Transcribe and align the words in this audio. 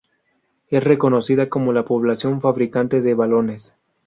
Es 0.71 0.83
reconocida 0.83 1.47
como 1.47 1.73
la 1.73 1.85
población 1.85 2.41
fabricante 2.41 3.01
de 3.01 3.13
balones. 3.13 3.75